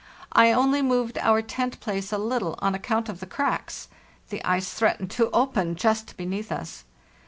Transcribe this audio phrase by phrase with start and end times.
[0.33, 3.87] I only moved our tent place a little on account of the cracks;
[4.31, 6.85] the ice threatened to open just beneath us.